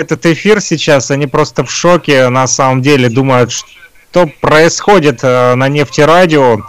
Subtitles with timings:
[0.00, 5.68] этот эфир сейчас, они просто в шоке, на самом деле, думают, что происходит э, на
[5.68, 6.62] нефтерадио,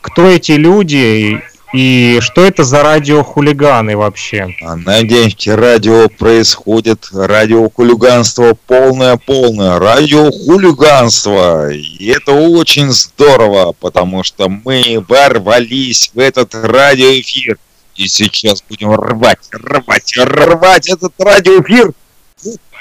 [0.00, 4.48] кто эти люди и что это за радиохулиганы вообще?
[4.62, 11.70] А на нефтерадио происходит радиохулиганство полное-полное, радиохулиганство.
[11.70, 17.58] И это очень здорово, потому что мы ворвались в этот радиоэфир.
[17.94, 21.92] И сейчас будем рвать, рвать, рвать этот радиоэфир.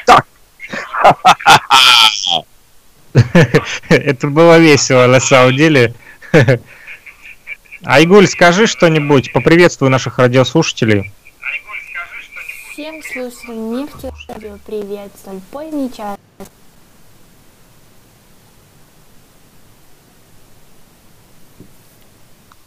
[0.05, 0.25] Так.
[3.89, 5.93] Это было весело на самом деле.
[7.83, 11.11] Айгуль, скажи что-нибудь, поприветствуй наших радиослушателей.
[12.73, 16.17] Всем слушателям нефти радио привет, столь поздний час.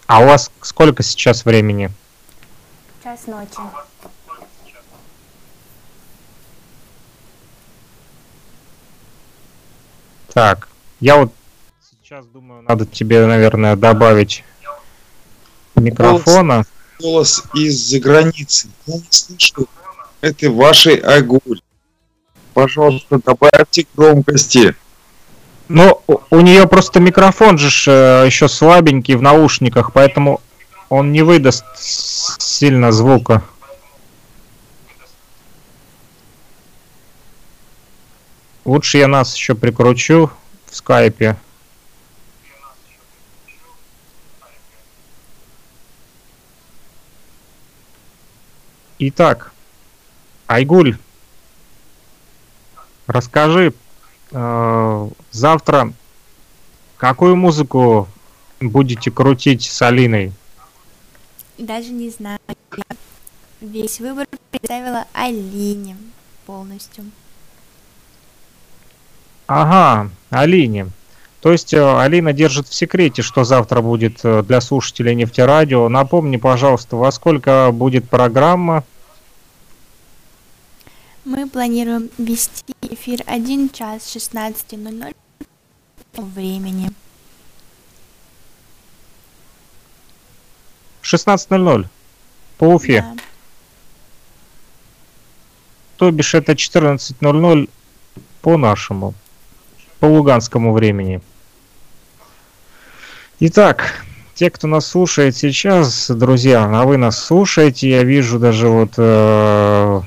[0.06, 1.90] А у вас сколько сейчас времени?
[3.02, 3.60] Час ночи.
[10.34, 10.68] Так,
[11.00, 11.32] я вот
[12.02, 14.44] сейчас думаю, надо тебе, наверное, добавить
[15.76, 16.64] микрофона.
[16.98, 18.68] Голос, голос из-за границы.
[18.86, 19.68] Я не слышу.
[20.20, 21.60] Это вашей Агуль.
[22.54, 24.74] Пожалуйста, добавьте громкости.
[25.68, 30.40] Ну, у нее просто микрофон же э, еще слабенький в наушниках, поэтому
[30.88, 33.42] он не выдаст сильно звука.
[38.64, 40.30] Лучше я нас еще прикручу
[40.66, 41.36] в скайпе.
[48.98, 49.52] Итак,
[50.46, 50.96] Айгуль,
[53.08, 53.74] расскажи,
[54.30, 55.92] э, завтра
[56.98, 58.08] какую музыку
[58.60, 60.32] будете крутить с Алиной?
[61.58, 62.38] Даже не знаю.
[63.60, 65.96] Весь выбор представила Алине
[66.46, 67.04] полностью.
[69.46, 70.88] Ага, Алине.
[71.40, 75.88] То есть э, Алина держит в секрете, что завтра будет э, для слушателей нефтерадио.
[75.88, 78.84] Напомни, пожалуйста, во сколько будет программа?
[81.24, 85.14] Мы планируем вести эфир 1 час 16.00
[86.14, 86.90] времени.
[91.02, 91.86] 16.00
[92.58, 93.02] по Уфе.
[93.02, 93.22] Да.
[95.96, 97.68] То бишь это 14.00
[98.40, 99.14] по нашему,
[100.02, 101.20] по луганскому времени.
[103.38, 104.04] Итак,
[104.34, 110.00] те, кто нас слушает сейчас, друзья, а вы нас слушаете, я вижу даже вот э,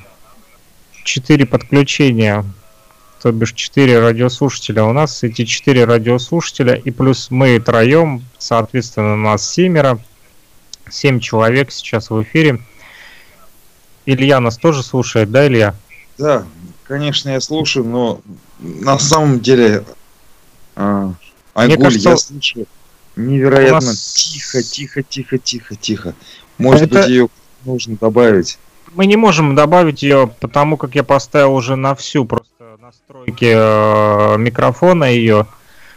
[1.02, 2.44] 4 подключения,
[3.22, 4.84] то бишь 4 радиослушателя.
[4.84, 9.98] У нас эти 4 радиослушателя и плюс мы троем, соответственно, нас семеро,
[10.90, 12.60] 7 человек сейчас в эфире.
[14.04, 15.74] Илья нас тоже слушает, да, Илья?
[16.18, 16.44] Да,
[16.84, 18.20] конечно, я слушаю, но
[18.58, 19.84] на самом деле
[20.74, 21.12] а,
[21.54, 22.66] Айгуль, кажется, я слушаю
[23.16, 24.12] Невероятно нас...
[24.12, 26.14] тихо, тихо, тихо, тихо, тихо.
[26.58, 27.00] Может Это...
[27.00, 27.28] быть, ее
[27.64, 28.58] нужно добавить.
[28.94, 34.36] Мы не можем добавить ее, потому как я поставил уже на всю просто настройки э,
[34.38, 35.46] микрофона ее.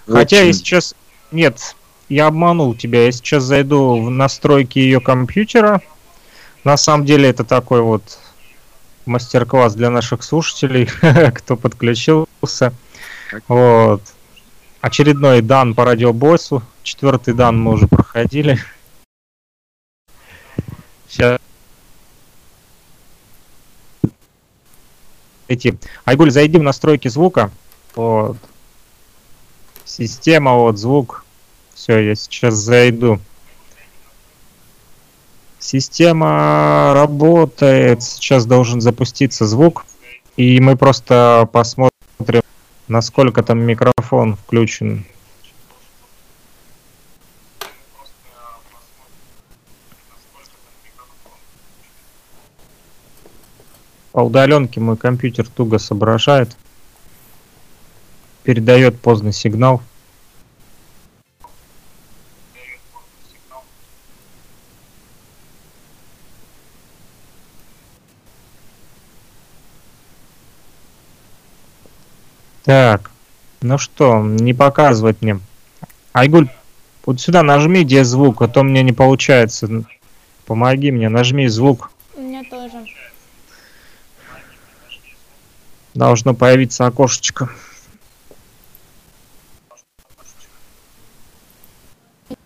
[0.08, 0.18] Очень.
[0.18, 0.96] Хотя я сейчас...
[1.32, 1.76] Нет,
[2.08, 3.06] я обманул тебя.
[3.06, 5.82] Я сейчас зайду в настройки ее компьютера.
[6.64, 8.18] На самом деле это такой вот
[9.06, 10.90] мастер-класс для наших слушателей,
[11.34, 12.29] кто подключился.
[13.48, 14.02] Вот.
[14.82, 16.64] Очередной дан по радиобоссу.
[16.84, 18.58] Четвертый дан мы уже проходили.
[21.08, 21.40] Сейчас.
[25.48, 25.78] Эти.
[26.06, 27.52] Айгуль, зайди в настройки звука.
[27.96, 28.38] Вот.
[29.84, 31.26] Система, вот звук.
[31.74, 33.20] Все, я сейчас зайду.
[35.58, 38.04] Система работает.
[38.04, 39.86] Сейчас должен запуститься звук.
[40.38, 41.99] И мы просто посмотрим,
[42.90, 45.06] насколько там микрофон включен.
[54.12, 56.58] По удаленке мой компьютер туго соображает.
[58.44, 59.82] Передает поздный сигнал.
[72.70, 73.10] Так,
[73.62, 75.40] ну что, не показывать мне.
[76.14, 76.50] Айгуль,
[77.04, 79.86] вот сюда нажми, где звук, а то мне не получается.
[80.46, 81.90] Помоги мне, нажми звук.
[82.16, 82.86] У меня тоже
[85.96, 87.50] должно появиться окошечко.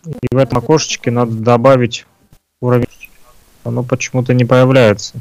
[0.06, 2.06] И в этом окошечке надо добавить
[2.62, 2.88] уровень.
[3.66, 5.16] Оно почему-то не появляется.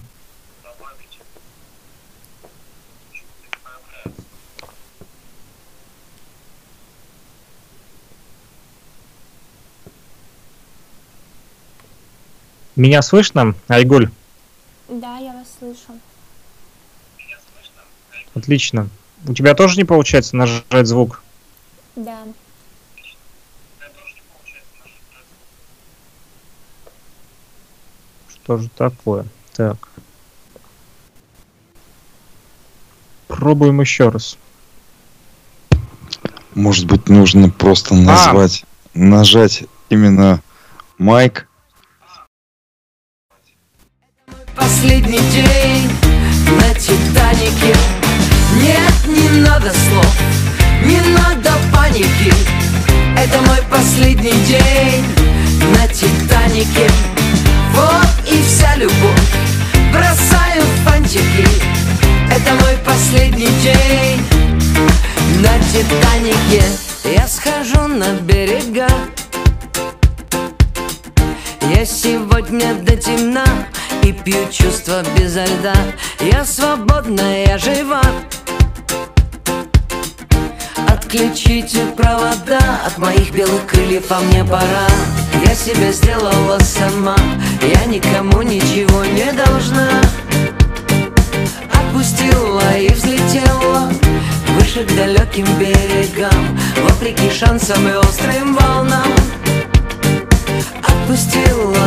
[12.77, 14.11] Меня слышно, Айгуль?
[14.89, 15.99] Да, я вас слышу.
[18.35, 18.89] Отлично.
[19.27, 21.23] У тебя тоже не получается нажать звук?
[21.97, 22.19] Да.
[28.29, 29.27] Что же такое?
[29.55, 29.77] Так.
[33.29, 34.39] Пробуем еще раз.
[36.55, 38.65] Может быть, нужно просто назвать,
[38.95, 38.99] а.
[38.99, 40.43] нажать именно
[40.99, 41.49] майк.
[44.62, 45.91] Последний день
[46.47, 47.75] на Титанике.
[48.62, 50.06] Нет, не надо слов,
[50.85, 52.32] не надо паники.
[53.19, 55.05] Это мой последний день
[55.76, 56.88] на Титанике.
[57.75, 59.35] Вот и вся любовь,
[59.93, 61.44] бросаю фантики.
[62.31, 64.25] Это мой последний день
[65.41, 66.62] на Титанике.
[67.05, 68.87] Я схожу на берега.
[71.75, 73.44] Я сегодня до темна
[74.03, 75.75] И пью чувства безо льда.
[76.21, 78.03] Я свободна, я жива.
[80.89, 84.89] Отключите провода от моих белых крыльев, а мне пора.
[85.47, 87.17] Я себя сделала сама,
[87.61, 89.89] я никому ничего не должна.
[91.73, 93.93] Отпустила и взлетела
[94.59, 99.13] выше к далеким берегам Вопреки шансам и острым волнам.
[100.83, 101.81] Отпустила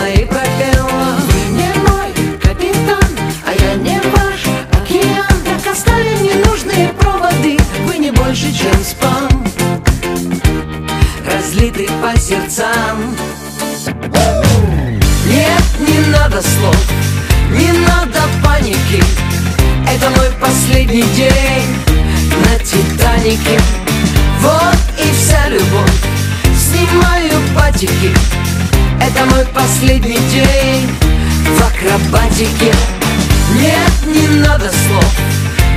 [13.87, 16.75] Нет, не надо слов,
[17.51, 19.03] не надо паники.
[19.87, 21.67] Это мой последний день
[22.43, 23.59] на Титанике.
[24.41, 25.91] Вот и вся любовь
[26.57, 28.11] Снимаю патики.
[28.99, 30.89] Это мой последний день
[31.45, 32.73] в акробатике.
[33.61, 35.13] Нет, не надо слов,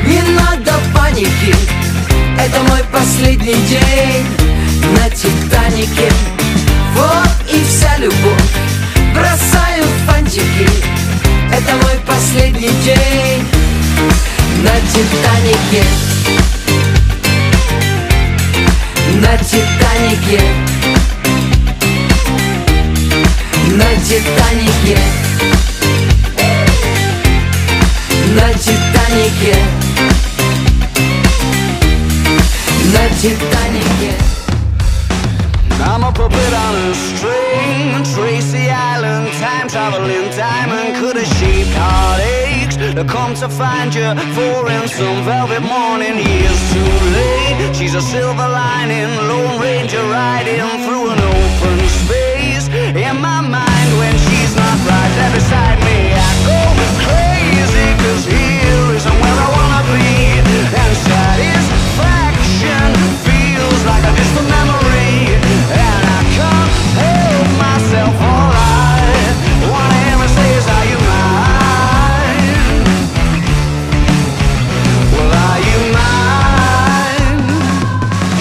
[0.06, 1.54] не надо паники.
[2.38, 4.24] Это мой последний день
[4.96, 6.10] на Титанике.
[6.94, 7.47] Вот
[7.98, 8.42] любовь.
[9.12, 10.68] Бросаю фантики.
[11.52, 13.44] Это мой последний день
[14.62, 15.84] на Титанике.
[19.20, 20.40] На Титанике.
[23.72, 24.98] На Титанике.
[28.34, 29.56] На Титанике.
[32.92, 34.27] На Титанике
[35.98, 37.90] I'm a puppet on a string.
[38.14, 40.94] Tracy Island, time traveling diamond.
[40.94, 44.06] Could have shaped heartaches To come to find you?
[44.36, 47.74] For in some velvet morning Years too late.
[47.74, 51.47] She's a silver lining Lone Ranger riding through an open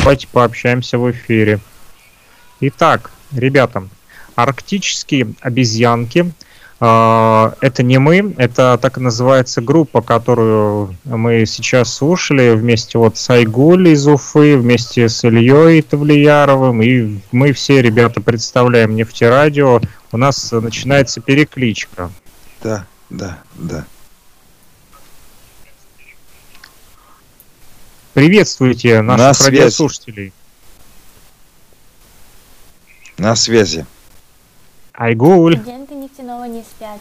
[0.07, 1.59] Давайте пообщаемся в эфире.
[2.61, 3.89] Итак, ребята,
[4.35, 6.31] арктические обезьянки
[6.79, 13.17] а, это не мы, это так и называется группа, которую мы сейчас слушали вместе вот
[13.17, 19.81] с Айгуль из Уфы, вместе с Ильей Тавлияровым, и мы все ребята представляем нефтерадио.
[20.13, 22.11] У нас начинается перекличка.
[22.63, 23.85] Да, да, да.
[28.17, 30.33] Приветствуйте наших На радиослушателей.
[33.19, 33.85] На связи.
[34.91, 35.57] Айгуль.
[35.57, 36.99] Студенты нефтяного не спят.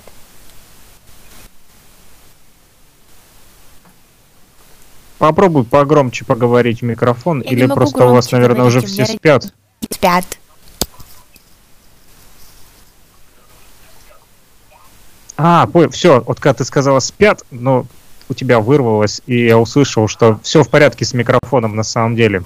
[5.16, 9.18] Попробуй погромче поговорить в микрофон, Я или просто у вас, наверное, уже говорить, все меня
[9.18, 9.54] спят.
[9.90, 10.38] Спят.
[15.38, 17.87] А, все, вот когда ты сказала спят, но
[18.28, 22.45] у тебя вырвалось, и я услышал, что все в порядке с микрофоном на самом деле.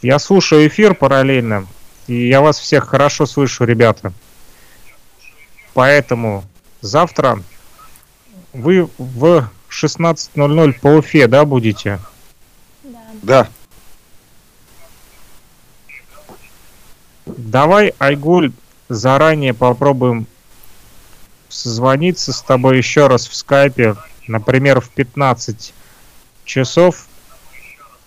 [0.00, 1.66] Я слушаю эфир параллельно,
[2.06, 4.12] и я вас всех хорошо слышу, ребята.
[5.74, 6.44] Поэтому
[6.80, 7.42] завтра
[8.52, 12.00] вы в 16.00 по Уфе, да, будете?
[12.82, 12.98] Да.
[13.22, 13.48] Да.
[17.26, 18.52] Давай, Айгуль,
[18.88, 20.26] заранее попробуем
[21.52, 25.74] созвониться с тобой еще раз в скайпе, например, в 15
[26.44, 27.06] часов.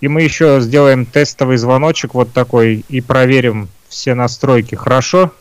[0.02, 4.76] И мы еще сделаем тестовый звоночек вот такой и проверим все настройки.
[4.76, 5.32] Хорошо?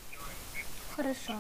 [0.95, 1.35] Хорошо.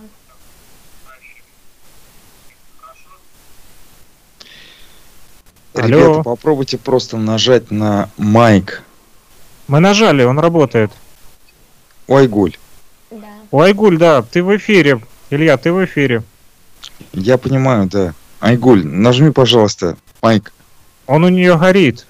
[5.74, 5.86] Алло.
[5.86, 8.82] Ребята, попробуйте просто нажать на майк.
[9.68, 10.90] Мы нажали, он работает.
[12.06, 12.56] Ойгуль.
[13.10, 13.26] Да.
[13.50, 15.00] Ойгуль, да, ты в эфире.
[15.30, 16.22] Илья, ты в эфире.
[17.12, 18.14] Я понимаю, да.
[18.40, 20.52] Айгуль, нажми, пожалуйста, майк.
[21.06, 22.06] Он у нее горит.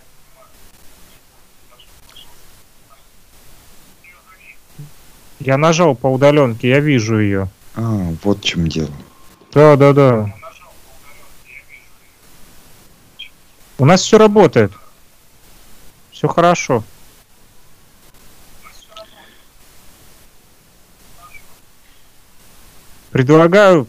[5.41, 7.49] Я нажал по удаленке, я вижу ее.
[7.77, 8.91] А, вот в чем дело.
[9.53, 10.35] Да, да, да.
[13.77, 14.73] У нас все работает.
[16.11, 16.83] Все хорошо.
[23.11, 23.87] Предлагаю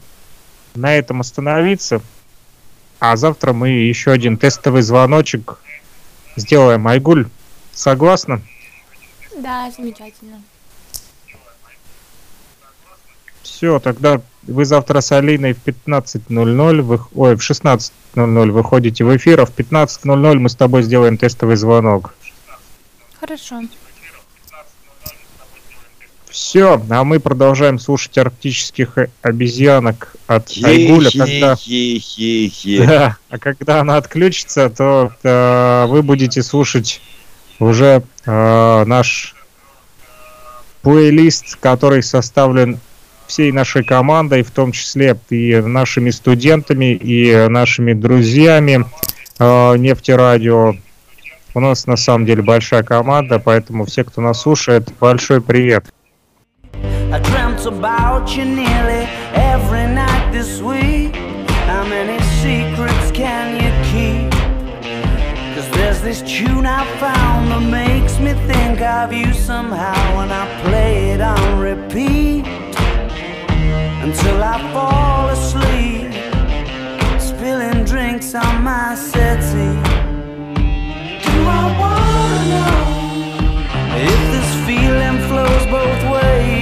[0.76, 2.02] на этом остановиться.
[3.00, 5.60] А завтра мы еще один тестовый звоночек
[6.36, 6.88] сделаем.
[6.88, 7.28] Айгуль,
[7.74, 8.42] согласна?
[9.38, 10.42] Да, замечательно.
[13.44, 19.42] Все, тогда вы завтра с Алиной в 15.00, вы, ой, в 16.00 выходите в эфир,
[19.42, 22.16] а в 15.00 мы с тобой сделаем тестовый звонок.
[23.20, 23.62] Хорошо.
[26.36, 31.10] Все, а мы продолжаем слушать арктических обезьянок от Айгуля.
[31.10, 31.56] Когда...
[32.86, 37.00] Да, а когда она отключится, то э, вы будете слушать
[37.58, 39.34] уже э, наш
[40.82, 42.80] плейлист, который составлен
[43.28, 48.86] всей нашей командой, в том числе и нашими студентами, и нашими друзьями
[49.40, 50.74] э, нефтерадио.
[51.54, 55.95] У нас на самом деле большая команда, поэтому все, кто нас слушает, большой привет.
[57.66, 61.16] About you nearly every night this week.
[61.66, 64.32] How many secrets can you keep?
[65.56, 70.46] Cause there's this tune I found that makes me think of you somehow when I
[70.62, 72.46] play it on repeat
[74.06, 76.14] until I fall asleep,
[77.20, 79.82] spilling drinks on my settee.
[81.26, 82.78] Do I wanna know
[83.98, 86.55] if this feeling flows both ways?